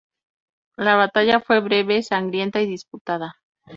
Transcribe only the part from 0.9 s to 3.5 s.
batalla fue breve, sangrienta y disputada.